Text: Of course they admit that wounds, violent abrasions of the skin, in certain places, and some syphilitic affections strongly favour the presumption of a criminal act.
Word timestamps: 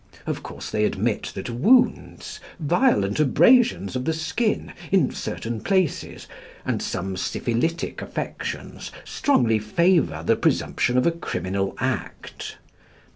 Of 0.25 0.41
course 0.41 0.71
they 0.71 0.83
admit 0.85 1.31
that 1.35 1.51
wounds, 1.51 2.39
violent 2.59 3.19
abrasions 3.19 3.95
of 3.95 4.05
the 4.05 4.13
skin, 4.13 4.73
in 4.91 5.11
certain 5.11 5.59
places, 5.61 6.27
and 6.65 6.81
some 6.81 7.15
syphilitic 7.15 8.01
affections 8.01 8.91
strongly 9.05 9.59
favour 9.59 10.23
the 10.25 10.35
presumption 10.37 10.97
of 10.97 11.05
a 11.05 11.11
criminal 11.11 11.75
act. 11.77 12.57